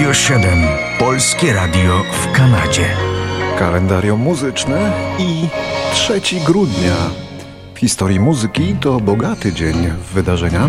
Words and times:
Radio 0.00 0.14
7. 0.14 0.42
Polskie 0.98 1.52
Radio 1.52 2.04
w 2.12 2.32
Kanadzie. 2.32 2.86
Kalendarium 3.58 4.20
muzyczne 4.20 4.92
i 5.18 5.48
3 5.92 6.20
grudnia. 6.46 6.94
W 7.74 7.78
historii 7.78 8.20
muzyki 8.20 8.74
to 8.80 9.00
bogaty 9.00 9.52
dzień 9.52 9.74
w 9.74 10.14
wydarzenia. 10.14 10.68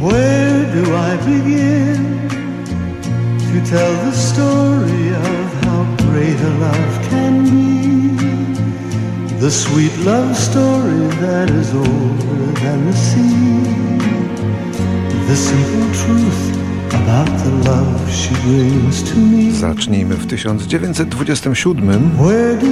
Where 0.00 0.64
do 0.74 0.82
I 0.82 1.18
begin 1.18 2.28
to 3.38 3.70
tell 3.70 4.10
the 4.10 4.16
story 4.16 5.14
of 5.16 5.64
how 5.64 5.84
great 6.10 6.40
a 6.40 6.58
love 6.60 7.10
can 7.10 7.44
be? 7.44 8.20
The 9.40 9.50
sweet 9.50 10.04
love 10.04 10.38
story 10.38 11.08
that 11.20 11.50
is 11.50 11.74
older 11.74 12.60
than 12.60 12.92
the 12.92 12.98
sea. 12.98 13.62
The 15.28 15.36
simple 15.36 16.06
truth 16.06 16.63
Zacznijmy 19.52 20.14
w 20.14 20.26
1927 20.26 22.10
Where 22.18 22.56
do 22.56 22.66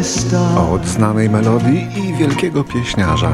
I 0.00 0.04
start? 0.04 0.58
od 0.72 0.86
znanej 0.86 1.30
melodii 1.30 1.88
i 1.96 2.18
wielkiego 2.18 2.64
pieśniarza. 2.64 3.32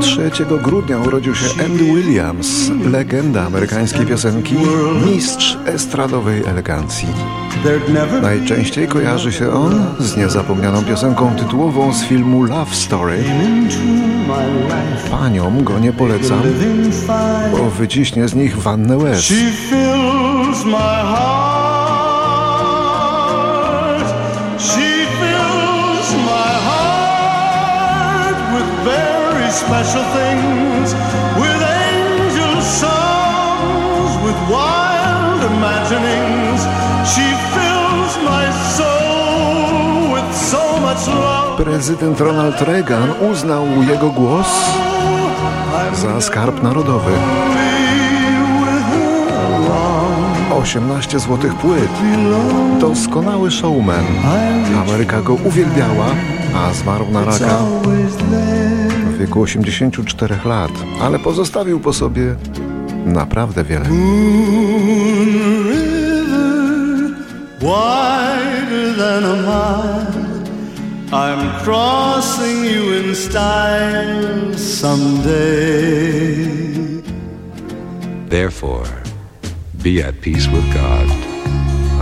3 0.00 0.44
grudnia 0.62 0.98
urodził 0.98 1.34
się 1.34 1.46
Andy 1.64 1.84
Williams, 1.84 2.70
legenda 2.92 3.46
amerykańskiej 3.46 4.06
piosenki, 4.06 4.54
mistrz 5.06 5.58
estradowej 5.66 6.44
elegancji. 6.44 7.08
Najczęściej 8.22 8.88
kojarzy 8.88 9.32
się 9.32 9.50
on 9.50 9.86
z 9.98 10.16
niezapomnianą 10.16 10.84
piosenką 10.84 11.36
tytułową 11.36 11.94
z 11.94 12.04
filmu 12.04 12.44
Love 12.44 12.74
Story. 12.74 13.24
Paniom 15.10 15.64
go 15.64 15.78
nie 15.78 15.92
polecam, 15.92 16.42
bo 17.52 17.70
wyciśnie 17.70 18.28
z 18.28 18.34
nich 18.34 18.58
wannę 18.58 18.96
łez. 18.96 19.32
She 24.58 24.95
special 29.56 30.04
things, 30.18 30.88
with 31.40 31.60
angel 31.88 32.54
songs, 32.82 34.12
with 34.24 34.38
wild 34.52 35.40
imaginings. 35.52 36.60
She 37.12 37.26
fills 37.56 38.12
my 38.30 38.44
soul 38.76 40.12
with 40.14 40.28
so 40.52 40.62
much 40.86 41.02
love. 41.08 41.56
Prezydent 41.64 42.20
Ronald 42.20 42.60
Reagan 42.60 43.08
uznał 43.30 43.66
jego 43.88 44.10
głos 44.10 44.46
za 45.94 46.20
skarb 46.20 46.62
narodowy. 46.62 47.12
18 50.50 51.18
złotych 51.18 51.54
płyt. 51.54 51.90
Doskonały 52.80 53.50
showman. 53.50 54.04
Ameryka 54.82 55.22
go 55.22 55.34
uwielbiała, 55.34 56.06
a 56.54 56.72
zmarł 56.72 57.06
na 57.10 57.24
raka 57.24 57.58
wieku 59.26 59.40
84 59.40 60.44
lat, 60.44 60.70
ale 61.00 61.18
pozostawił 61.18 61.80
po 61.80 61.92
sobie 61.92 62.34
naprawdę 63.06 63.64
wiele. 63.64 63.84
river 63.84 63.96
wider 67.60 68.96
than 68.96 69.24
a 69.24 69.36
mile. 69.42 70.06
I'm 71.12 71.64
crossing 71.64 72.64
you 72.64 72.94
in 72.94 73.14
style 73.14 74.58
someday. 74.58 76.46
Therefore, 78.28 78.88
be 79.82 80.02
at 80.08 80.20
peace 80.20 80.48
with 80.48 80.74
God. 80.74 81.25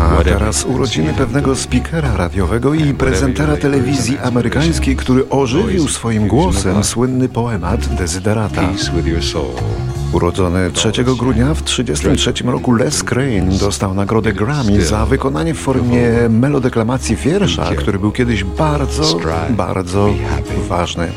A 0.04 0.24
teraz 0.24 0.64
urodziny 0.64 1.14
pewnego 1.14 1.56
speakera 1.56 2.16
radiowego 2.16 2.74
i 2.74 2.94
prezentera 2.94 3.56
telewizji 3.56 4.18
amerykańskiej, 4.18 4.96
który 4.96 5.28
ożywił 5.28 5.88
swoim 5.88 6.28
głosem 6.28 6.84
słynny 6.84 7.28
poemat 7.28 7.94
Desiderata. 7.94 8.62
Urodzony 10.12 10.70
3 10.70 10.92
grudnia 11.04 11.54
w 11.54 11.62
1933 11.62 12.44
roku 12.44 12.72
Les 12.72 13.04
Crane 13.04 13.58
dostał 13.60 13.94
nagrodę 13.94 14.32
Grammy 14.32 14.84
za 14.84 15.06
wykonanie 15.06 15.54
w 15.54 15.58
formie 15.58 16.28
melodeklamacji 16.30 17.16
wiersza, 17.16 17.74
który 17.76 17.98
był 17.98 18.12
kiedyś 18.12 18.44
bardzo, 18.44 19.18
bardzo 19.50 20.14
ważny. 20.68 21.08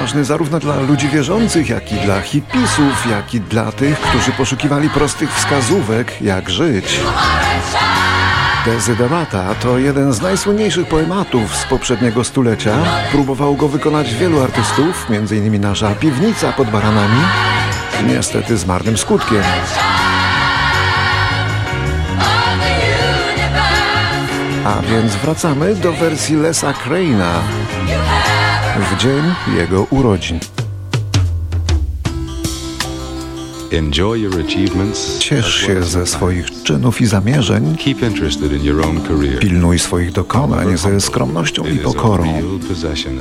Ważny 0.00 0.24
zarówno 0.24 0.58
dla 0.60 0.80
ludzi 0.80 1.08
wierzących, 1.08 1.68
jak 1.68 1.92
i 1.92 1.94
dla 1.94 2.20
hipisów, 2.20 3.06
jak 3.10 3.34
i 3.34 3.40
dla 3.40 3.72
tych, 3.72 4.00
którzy 4.00 4.32
poszukiwali 4.32 4.90
prostych 4.90 5.34
wskazówek, 5.34 6.22
jak 6.22 6.50
żyć. 6.50 7.00
Desiderata 8.66 9.54
to 9.54 9.78
jeden 9.78 10.12
z 10.12 10.22
najsłynniejszych 10.22 10.88
poematów 10.88 11.56
z 11.56 11.64
poprzedniego 11.64 12.24
stulecia. 12.24 12.76
Próbował 13.12 13.54
go 13.56 13.68
wykonać 13.68 14.14
wielu 14.14 14.42
artystów, 14.42 15.06
m.in. 15.10 15.60
nasza 15.60 15.94
piwnica 15.94 16.52
pod 16.52 16.70
baranami. 16.70 17.20
Niestety 18.06 18.56
z 18.56 18.66
marnym 18.66 18.98
skutkiem. 18.98 19.42
A 24.64 24.82
więc 24.82 25.16
wracamy 25.16 25.74
do 25.74 25.92
wersji 25.92 26.36
Lesa 26.36 26.72
Crane'a 26.72 27.32
w 28.80 28.96
dzień 28.96 29.22
jego 29.56 29.82
urodzin. 29.90 30.40
Ciesz 35.18 35.54
się 35.54 35.82
ze 35.82 36.06
swoich 36.06 36.62
czynów 36.62 37.00
i 37.00 37.06
zamierzeń, 37.06 37.76
pilnuj 39.40 39.78
swoich 39.78 40.12
dokonań 40.12 40.78
ze 40.78 41.00
skromnością 41.00 41.66
i 41.66 41.78
pokorą, 41.78 42.24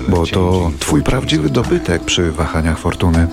bo 0.07 0.25
to 0.25 0.72
twój 0.79 1.03
prawdziwy 1.03 1.50
dobytek 1.50 2.03
przy 2.03 2.31
wahaniach 2.31 2.79
fortuny. 2.79 3.28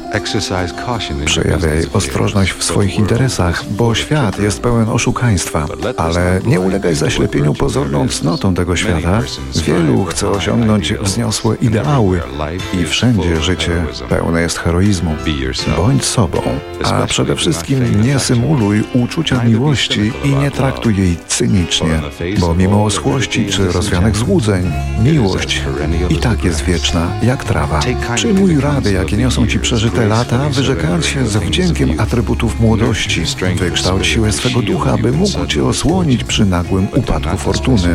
Przejawiaj 1.25 1.87
ostrożność 1.93 2.53
w 2.53 2.65
swoich 2.65 2.99
interesach, 2.99 3.65
bo 3.71 3.95
świat 3.95 4.39
jest 4.39 4.61
pełen 4.61 4.89
oszukaństwa. 4.89 5.67
Ale 5.97 6.41
nie 6.47 6.61
ulegaj 6.61 6.95
zaślepieniu 6.95 7.55
pozorną 7.55 8.09
cnotą 8.09 8.55
tego 8.55 8.77
świata. 8.77 9.23
Wielu 9.67 10.05
chce 10.05 10.31
osiągnąć 10.31 10.93
wzniosłe 10.93 11.57
ideały 11.61 12.21
i 12.83 12.87
wszędzie 12.87 13.41
życie 13.41 13.85
pełne 14.09 14.43
jest 14.43 14.59
heroizmu. 14.59 15.15
Bądź 15.77 16.05
sobą, 16.05 16.43
a 16.85 17.02
przede 17.07 17.37
wszystkim 17.37 18.03
nie 18.03 18.19
symuluj 18.19 18.83
uczucia 18.95 19.45
miłości 19.45 20.13
i 20.25 20.29
nie 20.29 20.51
traktuj 20.51 20.97
jej 20.97 21.17
cynicznie, 21.29 22.01
bo 22.41 22.55
mimo 22.55 22.85
oschłości 22.85 23.47
czy 23.47 23.73
rozwianych 23.73 24.17
złudzeń, 24.17 24.73
miłość 25.05 25.63
i 26.11 26.17
tak 26.17 26.45
jest 26.45 26.65
wieczna, 26.65 27.09
jak 27.23 27.45
trawa. 27.45 27.81
Przyjmuj 28.15 28.61
rady, 28.61 28.93
jakie 28.93 29.17
niosą 29.17 29.47
ci 29.47 29.59
przeżyte 29.59 30.07
lata, 30.07 30.49
wyrzekając 30.49 31.07
się 31.07 31.27
z 31.27 31.37
wdziękiem 31.37 32.01
atrybutów 32.01 32.61
młodości. 32.61 33.23
Wykształć 33.57 34.07
siłę 34.07 34.33
swego 34.33 34.63
ducha, 34.63 34.99
by 34.99 35.13
mógł 35.13 35.47
cię 35.47 35.65
osłonić 35.65 36.25
przy 36.25 36.45
nagłym 36.45 36.89
upadku 36.97 37.37
fortuny. 37.37 37.95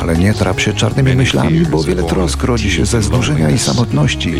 Ale 0.00 0.16
nie 0.16 0.34
trap 0.34 0.60
się 0.60 0.72
czarnymi 0.72 1.16
myślami, 1.16 1.60
bo 1.60 1.82
wiele 1.82 2.02
trosk 2.02 2.42
rodzi 2.42 2.70
się 2.70 2.86
ze 2.86 3.02
znużenia 3.02 3.50
i 3.50 3.58
samotności. 3.58 4.34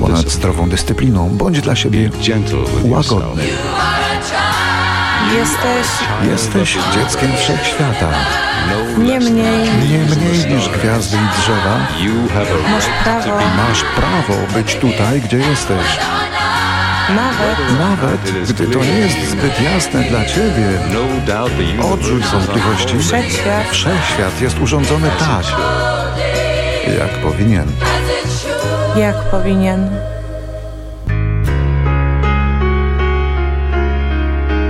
Ponad 0.00 0.30
zdrową 0.30 0.68
dyscypliną, 0.68 1.28
bądź 1.28 1.60
dla 1.60 1.76
siebie 1.76 2.10
łagodny. 2.84 3.42
Jesteś 5.38 5.86
Jesteś 6.30 6.78
dzieckiem 6.94 7.30
wszechświata. 7.36 8.08
nie 8.98 9.20
mniej, 9.20 9.68
Nie 9.90 9.98
mniej 9.98 10.54
niż 10.56 10.68
gwiazdy 10.68 11.16
i 11.16 11.40
drzewa. 11.40 11.76
You 12.00 12.28
have 12.28 12.46
a 12.66 12.70
masz 12.70 12.86
right 12.86 13.04
to 13.04 13.10
prawo, 13.22 13.38
be 13.38 13.62
Masz 13.68 13.84
prawo 13.84 14.34
być 14.54 14.74
tutaj, 14.76 15.20
gdzie 15.20 15.36
jesteś. 15.36 15.86
nawet 17.08 17.78
Nawet 17.78 18.20
gdy 18.50 18.66
to 18.66 18.78
nie 18.78 18.98
jest 18.98 19.30
zbyt 19.30 19.60
jasne 19.60 20.02
dla 20.02 20.24
ciebie, 20.24 20.68
no 21.78 21.92
odrzuć 21.92 22.24
wątpliwości. 22.26 22.98
wszechświat 22.98 23.66
Wszechświat 23.70 24.40
jest 24.40 24.60
urządzony 24.60 25.10
tak, 25.18 25.44
jak 26.98 27.10
powinien. 27.10 27.66
jak 28.96 29.30
powinien. 29.30 29.90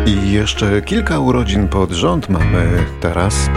I 0.06 0.32
jeszcze 0.32 0.82
kilka 0.82 1.18
urodzin 1.18 1.68
pod 1.68 1.90
rząd 1.90 2.28
mamy 2.28 2.86
teraz. 3.00 3.48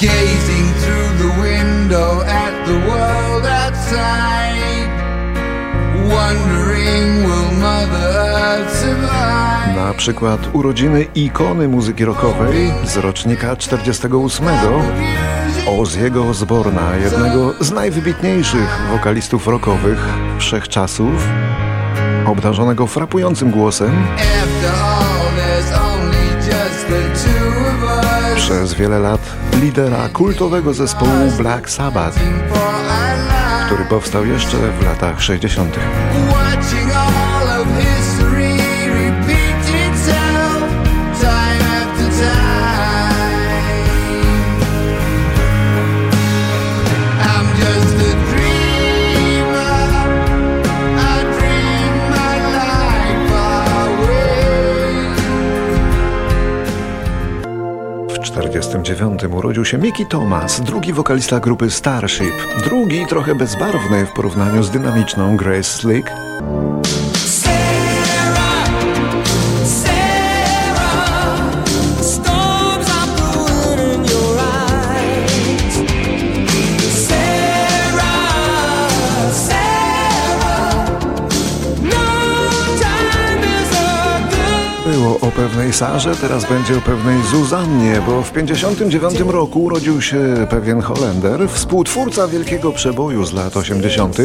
gazing 0.00 0.68
through 0.82 1.10
the 1.18 1.30
window 1.42 2.22
at 2.26 2.66
the 2.66 2.78
world 2.88 3.44
outside, 3.46 4.90
wondering 6.08 7.24
will 7.26 7.52
Mother 7.52 8.16
Earth 8.16 8.76
survive? 8.80 9.76
Na 9.76 9.94
przykład 9.94 10.40
urodziny 10.52 11.06
ikony 11.14 11.68
muzyki 11.68 12.04
rockowej 12.04 12.72
z 12.84 12.96
rocznika 12.96 13.56
48 13.56 14.46
Ozziego 15.66 16.28
Osborna, 16.28 16.96
jednego 16.96 17.54
z 17.60 17.70
najwybitniejszych 17.70 18.80
wokalistów 18.90 19.48
rockowych 19.48 19.98
wszechczasów, 20.38 21.28
obdarzonego 22.26 22.86
frapującym 22.86 23.50
głosem. 23.50 24.06
Przez 28.36 28.74
wiele 28.74 28.98
lat 28.98 29.20
lidera 29.60 30.08
kultowego 30.08 30.74
zespołu 30.74 31.30
Black 31.38 31.70
Sabbath, 31.70 32.18
który 33.66 33.84
powstał 33.84 34.26
jeszcze 34.26 34.56
w 34.80 34.84
latach 34.84 35.22
60. 35.22 35.76
1949 58.66 59.38
urodził 59.38 59.64
się 59.64 59.78
Mickey 59.78 60.06
Thomas, 60.06 60.60
drugi 60.60 60.92
wokalista 60.92 61.40
grupy 61.40 61.70
Starship, 61.70 62.34
drugi 62.64 63.06
trochę 63.06 63.34
bezbarwny 63.34 64.06
w 64.06 64.12
porównaniu 64.12 64.62
z 64.62 64.70
dynamiczną 64.70 65.36
Grace 65.36 65.62
Slick. 65.62 66.10
Pewnej 85.48 85.72
Sarze, 85.72 86.16
teraz 86.16 86.48
będzie 86.48 86.78
o 86.78 86.80
pewnej 86.80 87.22
Zuzannie, 87.22 88.02
bo 88.06 88.22
w 88.22 88.32
59 88.32 89.20
roku 89.20 89.64
urodził 89.64 90.02
się 90.02 90.46
pewien 90.50 90.80
Holender, 90.80 91.48
współtwórca 91.48 92.28
wielkiego 92.28 92.72
przeboju 92.72 93.24
z 93.24 93.32
lat 93.32 93.56
80., 93.56 94.16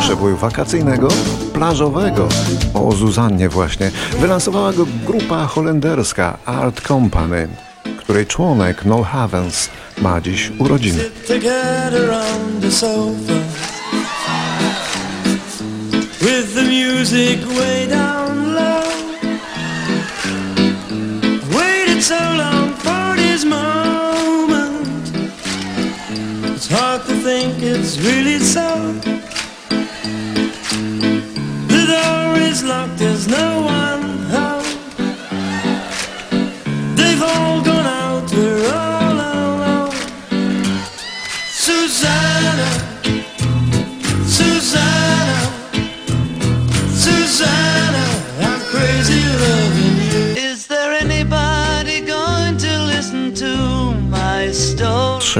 przeboju 0.00 0.36
wakacyjnego, 0.36 1.08
plażowego. 1.52 2.28
O 2.74 2.92
Zuzannie 2.92 3.48
właśnie. 3.48 3.90
Wylansowała 4.20 4.72
go 4.72 4.86
grupa 5.06 5.46
holenderska 5.46 6.38
Art 6.44 6.80
Company, 6.80 7.48
której 7.98 8.26
członek 8.26 8.84
Noel 8.84 9.04
Havens 9.04 9.70
ma 10.02 10.20
dziś 10.20 10.52
urodziny. 10.58 11.04
With 16.20 16.54
the 16.54 16.62
music 16.62 17.38
way 17.58 17.88
down 17.88 18.17
So 22.00 22.14
long 22.14 22.74
for 22.74 23.16
this 23.16 23.44
moment. 23.44 25.10
It's 26.54 26.68
hard 26.68 27.02
to 27.06 27.14
think 27.26 27.60
it's 27.60 27.98
really 27.98 28.38
so. 28.38 28.92
The 31.66 31.82
door 31.92 32.36
is 32.40 32.62
locked, 32.62 32.98
there's 32.98 33.26
no 33.26 33.62
one 33.62 33.87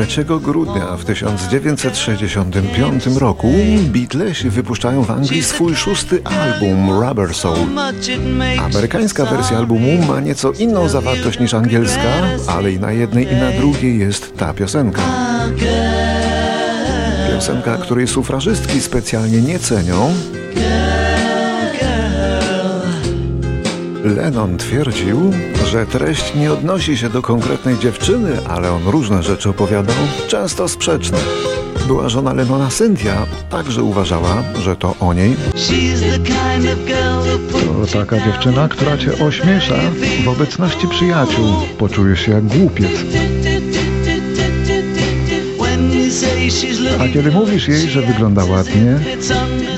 3 0.06 0.24
grudnia 0.24 0.96
w 0.96 1.04
1965 1.04 3.06
roku 3.06 3.52
Beatlesi 3.92 4.50
wypuszczają 4.50 5.02
w 5.02 5.10
Anglii 5.10 5.42
swój 5.42 5.76
szósty 5.76 6.22
album 6.24 6.90
Rubber 6.90 7.34
Soul. 7.34 7.58
Amerykańska 8.58 9.24
wersja 9.24 9.58
albumu 9.58 10.06
ma 10.08 10.20
nieco 10.20 10.52
inną 10.52 10.88
zawartość 10.88 11.40
niż 11.40 11.54
angielska, 11.54 12.12
ale 12.46 12.72
i 12.72 12.80
na 12.80 12.92
jednej 12.92 13.32
i 13.32 13.36
na 13.36 13.50
drugiej 13.50 13.98
jest 13.98 14.36
ta 14.36 14.54
piosenka. 14.54 15.02
Piosenka, 17.32 17.76
której 17.76 18.08
sufrażystki 18.08 18.80
specjalnie 18.80 19.42
nie 19.42 19.58
cenią. 19.58 20.14
Lennon 24.04 24.58
twierdził, 24.58 25.32
że 25.72 25.86
treść 25.86 26.34
nie 26.34 26.52
odnosi 26.52 26.96
się 26.96 27.08
do 27.08 27.22
konkretnej 27.22 27.78
dziewczyny, 27.78 28.38
ale 28.48 28.72
on 28.72 28.82
różne 28.86 29.22
rzeczy 29.22 29.48
opowiadał, 29.48 29.96
często 30.28 30.68
sprzeczne. 30.68 31.18
Była 31.86 32.08
żona 32.08 32.32
Lennona 32.32 32.68
Cynthia, 32.70 33.26
także 33.50 33.82
uważała, 33.82 34.42
że 34.62 34.76
to 34.76 34.94
o 35.00 35.14
niej. 35.14 35.36
To 37.86 37.98
taka 37.98 38.24
dziewczyna, 38.24 38.68
która 38.68 38.98
cię 38.98 39.24
ośmiesza 39.24 39.74
w 40.24 40.28
obecności 40.28 40.88
przyjaciół. 40.88 41.46
Poczujesz 41.78 42.20
się 42.20 42.32
jak 42.32 42.44
głupiec. 42.44 42.92
A 47.00 47.08
kiedy 47.12 47.30
mówisz 47.30 47.68
jej, 47.68 47.88
że 47.88 48.02
wygląda 48.02 48.44
ładnie, 48.44 48.98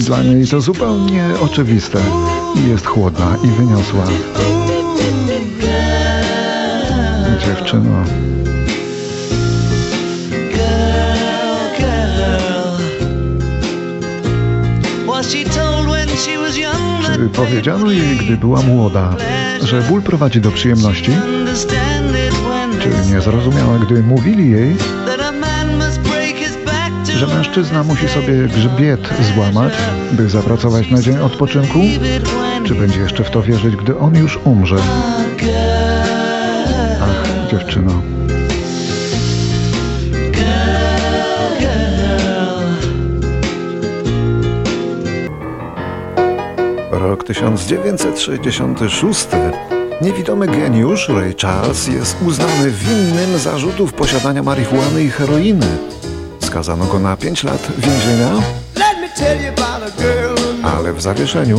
dla 0.00 0.22
niej 0.22 0.46
to 0.46 0.60
zupełnie 0.60 1.25
oczywiste. 1.40 1.98
Jest 2.69 2.87
chłodna 2.87 3.37
i 3.44 3.46
wyniosła. 3.46 4.04
That 7.40 7.66
czy 17.14 17.28
powiedziano 17.28 17.90
jej, 17.90 18.16
gdy 18.16 18.37
była 18.37 18.62
młoda, 18.62 19.16
że 19.62 19.82
ból 19.82 20.02
prowadzi 20.02 20.40
do 20.40 20.50
przyjemności? 20.50 21.11
Czy 22.80 23.12
nie 23.12 23.20
zrozumiała, 23.20 23.78
gdy 23.78 24.02
mówili 24.02 24.50
jej, 24.50 24.76
że 27.16 27.26
mężczyzna 27.26 27.85
musi 27.85 28.09
sobie 28.09 28.35
grzbiet 28.35 29.00
złamać, 29.35 29.73
by 30.12 30.28
zapracować 30.28 30.90
na 30.90 31.02
dzień 31.02 31.18
odpoczynku? 31.18 31.80
Czy 32.64 32.75
będzie 32.75 33.00
jeszcze 33.00 33.25
w 33.25 33.30
to 33.30 33.42
wierzyć, 33.42 33.76
gdy 33.76 33.99
on 33.99 34.16
już 34.16 34.38
umrze? 34.44 34.76
Dziewczyno. 37.50 38.02
Rok 46.90 47.25
1966. 47.25 49.28
Niewidomy 50.02 50.47
geniusz 50.47 51.09
Ray 51.09 51.35
Charles 51.35 51.87
jest 51.87 52.16
uznany 52.26 52.71
winnym 52.71 53.38
zarzutów 53.38 53.92
posiadania 53.92 54.42
marihuany 54.42 55.04
i 55.04 55.11
heroiny. 55.11 55.66
Skazano 56.40 56.85
go 56.85 56.99
na 56.99 57.16
5 57.16 57.45
lat 57.45 57.69
więzienia, 57.78 58.30
ale 60.62 60.92
w 60.92 61.02
zawieszeniu 61.02 61.59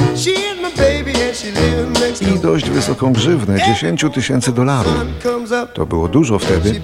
i 2.36 2.40
dość 2.40 2.70
wysoką 2.70 3.14
grzywnę 3.14 3.58
10 3.68 4.06
tysięcy 4.14 4.52
dolarów. 4.52 4.94
To 5.74 5.86
było 5.86 6.08
dużo 6.08 6.40
wtedy. 6.40 6.82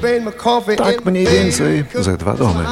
Tak 0.78 1.06
mniej 1.06 1.28
więcej 1.28 1.86
ze 1.96 2.18
dwa 2.18 2.34
domy. 2.34 2.66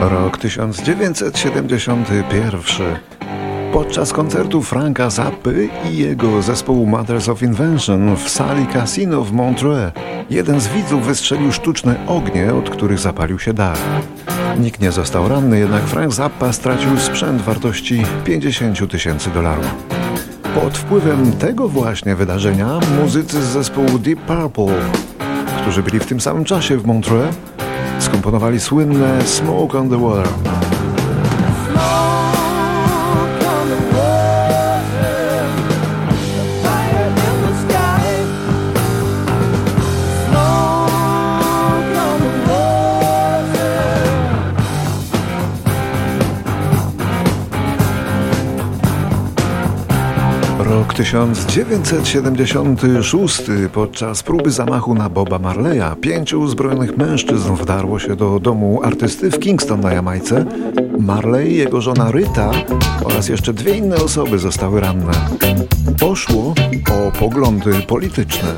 Rok 0.00 0.38
1971. 0.38 2.96
Podczas 3.72 4.12
koncertu 4.12 4.62
Franka 4.62 5.10
Zappy 5.10 5.68
i 5.90 5.96
jego 5.96 6.42
zespołu 6.42 6.86
Mothers 6.86 7.28
of 7.28 7.42
Invention 7.42 8.16
w 8.16 8.28
sali 8.28 8.66
Casino 8.66 9.24
w 9.24 9.32
Montreux 9.32 9.92
jeden 10.30 10.60
z 10.60 10.68
widzów 10.68 11.06
wystrzelił 11.06 11.52
sztuczne 11.52 12.06
ognie, 12.06 12.54
od 12.54 12.70
których 12.70 12.98
zapalił 12.98 13.38
się 13.38 13.54
dach. 13.54 13.78
Nikt 14.58 14.80
nie 14.80 14.92
został 14.92 15.28
ranny, 15.28 15.58
jednak 15.58 15.82
Frank 15.82 16.12
Zappa 16.12 16.52
stracił 16.52 16.98
sprzęt 16.98 17.42
wartości 17.42 18.02
50 18.24 18.90
tysięcy 18.90 19.30
dolarów. 19.30 19.74
Pod 20.54 20.78
wpływem 20.78 21.32
tego 21.32 21.68
właśnie 21.68 22.14
wydarzenia 22.14 22.80
muzycy 23.02 23.42
z 23.42 23.46
zespołu 23.46 23.98
Deep 23.98 24.20
Purple, 24.20 24.74
którzy 25.62 25.82
byli 25.82 26.00
w 26.00 26.06
tym 26.06 26.20
samym 26.20 26.44
czasie 26.44 26.76
w 26.76 26.86
Montreux, 26.86 27.34
skomponowali 27.98 28.60
słynne 28.60 29.22
Smoke 29.22 29.78
on 29.78 29.90
the 29.90 30.00
Water. 30.00 30.28
Rok 50.94 50.98
1976 50.98 53.42
podczas 53.72 54.22
próby 54.22 54.50
zamachu 54.50 54.94
na 54.94 55.08
Boba 55.08 55.38
Marleya 55.38 55.96
pięciu 56.00 56.40
uzbrojonych 56.40 56.96
mężczyzn 56.96 57.54
wdarło 57.54 57.98
się 57.98 58.16
do 58.16 58.40
domu 58.40 58.80
artysty 58.82 59.30
w 59.30 59.38
Kingston 59.38 59.80
na 59.80 59.92
Jamajce. 59.92 60.44
Marley, 60.98 61.56
jego 61.56 61.80
żona 61.80 62.10
Ryta 62.10 62.50
oraz 63.04 63.28
jeszcze 63.28 63.52
dwie 63.52 63.76
inne 63.76 63.96
osoby 63.96 64.38
zostały 64.38 64.80
ranne. 64.80 65.12
Poszło 66.00 66.54
o 66.90 67.12
poglądy 67.18 67.82
polityczne. 67.82 68.48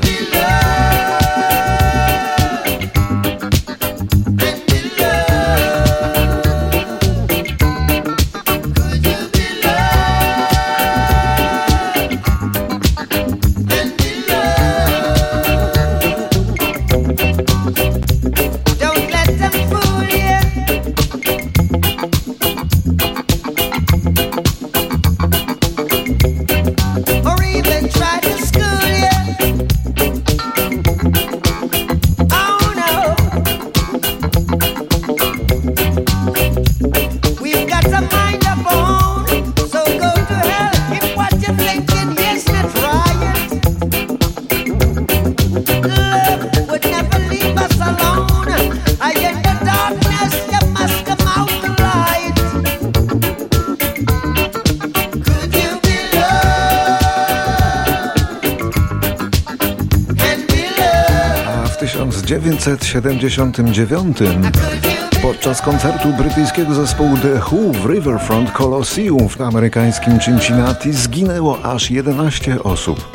1979 62.55 64.17
Could 64.17 64.85
you 64.85 64.91
be 64.91 64.97
podczas 65.21 65.61
koncertu 65.61 66.13
brytyjskiego 66.13 66.73
zespołu 66.73 67.17
The 67.17 67.33
Who 67.33 67.73
w 67.73 67.85
Riverfront 67.85 68.51
Coliseum 68.51 69.29
w 69.29 69.41
amerykańskim 69.41 70.19
Cincinnati 70.19 70.93
zginęło 70.93 71.61
aż 71.63 71.91
11 71.91 72.63
osób. 72.63 73.11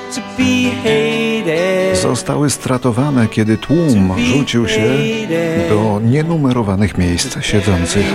Zostały 2.03 2.51
stratowane, 2.51 3.29
kiedy 3.29 3.57
tłum 3.57 4.13
rzucił 4.19 4.69
się 4.69 4.99
do 5.69 6.01
nienumerowanych 6.05 6.99
miejsc 6.99 7.41
siedzących. 7.41 8.07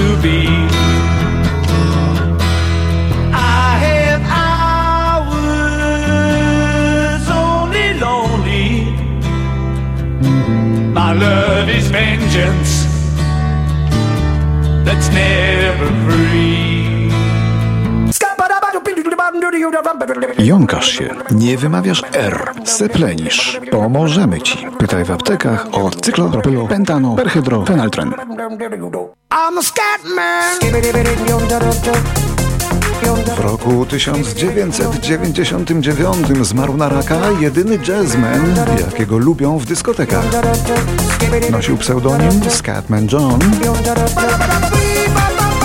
To 0.00 0.08
be. 0.22 0.40
I 3.32 3.66
have 3.86 4.22
hours 4.44 5.34
only 7.46 7.88
lonely. 8.06 8.68
My 10.98 11.12
love 11.12 11.68
is 11.68 11.86
vengeance 11.90 12.72
that's 14.86 15.08
never 15.10 15.88
free. 16.04 16.69
Jąkasz 20.38 20.88
się, 20.88 21.08
nie 21.30 21.58
wymawiasz 21.58 22.02
R, 22.12 22.52
seplenisz. 22.64 23.60
Pomożemy 23.70 24.40
ci. 24.40 24.66
Pytaj 24.78 25.04
w 25.04 25.10
aptekach 25.10 25.66
o 25.72 25.90
cyklopropylu, 25.90 26.68
pentano, 26.68 27.16
perhydro, 27.16 27.64
fenaltren. 27.64 28.14
I'm 29.30 29.58
a. 30.18 30.42
W 33.36 33.40
roku 33.40 33.86
1999 33.86 36.46
zmarł 36.46 36.76
na 36.76 36.88
raka 36.88 37.16
jedyny 37.40 37.78
jazzman, 37.88 38.54
jakiego 38.78 39.18
lubią 39.18 39.58
w 39.58 39.66
dyskotekach. 39.66 40.24
Nosił 41.50 41.76
pseudonim 41.76 42.50
Scatman 42.50 43.08
John, 43.12 43.38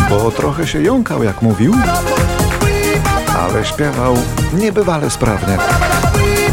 bo 0.10 0.32
trochę 0.32 0.68
się 0.68 0.82
jąkał, 0.82 1.24
jak 1.24 1.42
mówił, 1.42 1.74
ale 3.46 3.66
śpiewał 3.66 4.18
niebywale 4.54 5.10
sprawnie. 5.10 5.58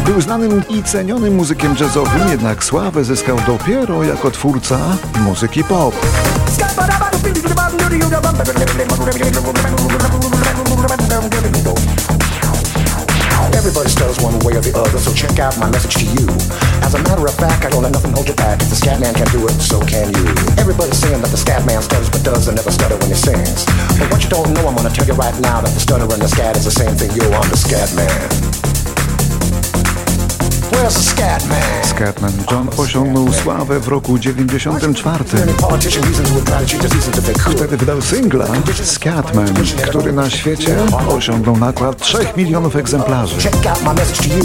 Był 0.05 0.21
znanym 0.21 0.63
i 0.69 0.83
cenionym 0.83 1.35
muzykiem 1.35 1.75
jazzowym, 1.79 2.29
jednak 2.29 2.63
sławę 2.63 3.03
zyskał 3.03 3.37
dopiero 3.47 4.03
jako 4.03 4.31
twórca 4.31 4.77
muzyki 5.19 5.63
pop. 5.63 5.95
Everybody 13.53 13.89
stutters 13.89 14.19
one 14.19 14.39
way 14.39 14.57
or 14.57 14.61
the 14.61 14.73
other, 14.73 14.99
so 14.99 15.13
check 15.13 15.39
out 15.39 15.57
my 15.57 15.69
message 15.69 15.93
to 15.93 16.05
you. 16.05 16.27
As 16.81 16.95
a 16.95 16.97
matter 16.97 17.25
of 17.25 17.35
fact, 17.35 17.65
I 17.65 17.69
don't 17.69 17.83
let 17.83 18.02
you 18.27 18.35
back. 18.35 18.61
If 18.61 18.69
the 18.69 18.75
scat 18.75 18.99
man 18.99 19.13
can 19.13 19.27
do 19.31 19.45
it, 19.47 19.57
so 19.59 19.79
can 19.81 20.13
you. 20.13 20.25
Everybody's 20.57 20.97
saying 20.97 21.21
that 21.21 21.31
the 21.31 21.37
scat 21.37 21.65
man 21.65 21.81
stutters 21.81 22.09
but 22.09 22.23
does 22.23 22.47
and 22.47 22.55
never 22.55 22.71
stutter 22.71 22.97
when 22.97 23.09
he 23.09 23.15
sings. 23.15 23.65
But 23.99 24.11
what 24.11 24.23
you 24.23 24.29
don't 24.29 24.53
know, 24.53 24.67
I'm 24.67 24.75
gonna 24.75 24.89
tell 24.89 25.07
you 25.07 25.13
right 25.13 25.35
now 25.41 25.61
that 25.61 25.73
the 25.73 25.79
stutter 25.79 26.05
and 26.05 26.21
the 26.21 26.27
scat 26.27 26.57
is 26.57 26.65
the 26.65 26.71
same 26.71 26.95
thing. 26.95 27.11
Yo, 27.11 27.31
I'm 27.31 27.49
the 27.49 27.57
scat 27.57 27.89
man. 27.95 28.52
Scatman 31.83 32.33
John 32.51 32.69
osiągnął 32.77 33.33
sławę 33.33 33.79
w 33.79 33.87
roku 33.87 34.19
94. 34.19 35.23
Any 35.43 35.53
politician 35.53 36.03
reasons 36.03 36.29
with 36.29 36.43
try 36.43 36.53
to 36.53 36.65
cheat 36.65 36.81
his 36.81 36.93
reasons 36.93 37.17
if 37.17 37.21
they 37.21 37.43
could. 37.43 37.57
Wtedy 37.57 37.77
wydał 37.77 38.01
singla 38.01 38.45
Scatman, 38.83 39.53
który 39.87 40.13
na 40.13 40.29
świecie 40.29 40.75
osiągnął 41.07 41.57
nakład 41.57 41.97
3 41.97 42.17
milionów 42.37 42.75
egzemplarzy. 42.75 43.41
Check 43.41 43.65
out 43.65 43.83
my 43.83 43.93
message 43.93 44.29
to 44.29 44.35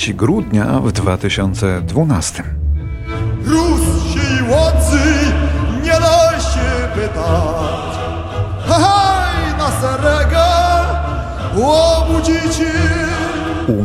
3 0.00 0.14
grudnia 0.14 0.80
w 0.80 0.92
2012. 0.92 2.59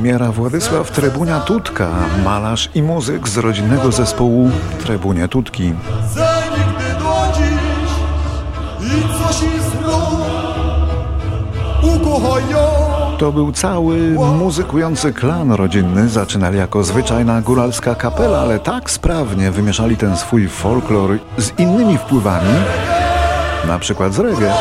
Umiera 0.05 0.31
Władysław 0.31 0.91
Trebunia 0.91 1.39
Tutka, 1.39 1.89
malarz 2.25 2.69
i 2.75 2.83
muzyk 2.83 3.27
z 3.27 3.37
rodzinnego 3.37 3.91
zespołu 3.91 4.51
Trebunie 4.83 5.27
Tutki. 5.27 5.73
Ze 6.13 6.43
nigdy 6.49 7.03
do 7.03 7.15
dziś 7.35 7.91
i 8.87 9.23
coś 9.23 9.41
i 9.41 9.59
znów 9.59 10.21
ukochają 11.95 12.57
To 13.17 13.31
był 13.31 13.51
cały 13.51 13.97
muzykujący 14.39 15.13
klan 15.13 15.51
rodzinny. 15.51 16.09
Zaczynali 16.09 16.57
jako 16.57 16.83
zwyczajna 16.83 17.41
góralska 17.41 17.95
kapela, 17.95 18.39
ale 18.39 18.59
tak 18.59 18.91
sprawnie 18.91 19.51
wymieszali 19.51 19.97
ten 19.97 20.17
swój 20.17 20.47
folklor 20.47 21.17
z 21.37 21.59
innymi 21.59 21.97
wpływami, 21.97 22.53
na 23.67 23.79
przykład 23.79 24.13
z 24.13 24.19
reggae, 24.19 24.53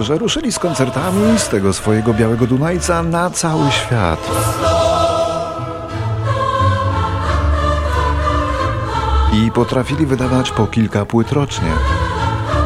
że 0.00 0.18
ruszyli 0.18 0.52
z 0.52 0.58
koncertami 0.58 1.38
z 1.38 1.48
tego 1.48 1.72
swojego 1.72 2.14
białego 2.14 2.46
Dunajca 2.46 3.02
na 3.02 3.30
cały 3.30 3.70
świat. 3.70 4.18
I 9.32 9.50
potrafili 9.50 10.06
wydawać 10.06 10.50
po 10.50 10.66
kilka 10.66 11.06
płyt 11.06 11.32
rocznie. 11.32 11.72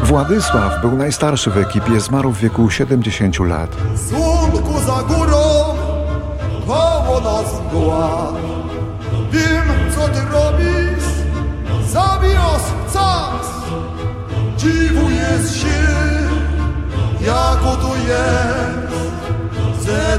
Władysław 0.03 0.81
był 0.81 0.91
najstarszy 0.91 1.51
w 1.51 1.57
ekipie, 1.57 1.99
zmarł 1.99 2.31
w 2.31 2.39
wieku 2.39 2.69
70 2.69 3.39
lat. 3.39 3.69
Słonku 4.09 4.79
za 4.79 5.03
górą, 5.03 5.75
koło 6.67 7.21
nas 7.21 7.61
mgła. 7.67 8.33
Wiem, 9.31 9.91
co 9.95 10.07
ty 10.07 10.19
robisz, 10.33 11.05
zabijasz 11.87 12.93
czas. 12.93 13.55
To 14.57 15.09
jest. 15.09 15.55
Że 15.55 16.04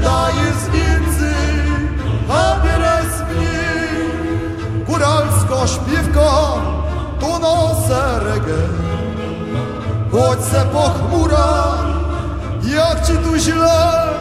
dajesz 0.01 0.63
więcej, 0.73 1.71
a 2.29 2.59
bieres 2.63 3.13
mniej. 3.29 4.85
Góralska 4.87 5.67
śpiewka, 5.67 6.31
to 7.19 7.39
nasze 7.39 8.19
reggae. 8.19 8.67
Chodź 10.11 10.39
se 10.45 10.65
po 10.65 10.89
chmurach, 10.89 11.85
jak 12.63 13.05
ci 13.05 13.13
tu 13.13 13.37
źle. 13.37 14.16